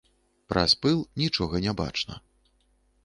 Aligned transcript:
Праз 0.53 0.71
пыл 0.85 0.97
нічога 1.23 1.61
не 1.67 1.77
бачна. 1.83 2.13